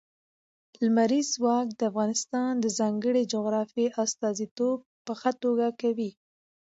[0.83, 6.11] لمریز ځواک د افغانستان د ځانګړي جغرافیې استازیتوب په ښه توګه کوي.